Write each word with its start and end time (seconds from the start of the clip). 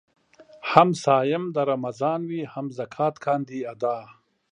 هم 0.71 0.89
صايم 1.03 1.43
د 1.55 1.57
رمضان 1.71 2.21
وي 2.29 2.41
هم 2.53 2.65
زکات 2.79 3.15
کاندي 3.25 3.59
ادا 3.73 3.97